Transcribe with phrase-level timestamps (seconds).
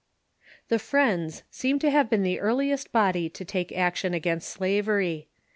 [0.69, 5.27] The Friends seem to have been the earliest body to take ac tion against slavery.